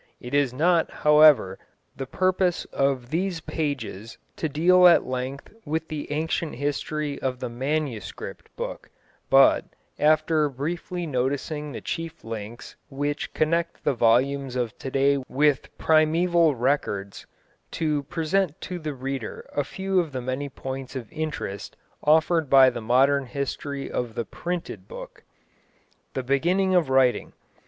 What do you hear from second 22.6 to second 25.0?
the modern history of the printed